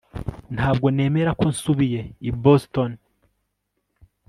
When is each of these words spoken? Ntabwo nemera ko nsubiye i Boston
Ntabwo 0.55 0.87
nemera 0.95 1.31
ko 1.39 1.43
nsubiye 1.53 2.01
i 2.29 2.31
Boston 2.43 2.91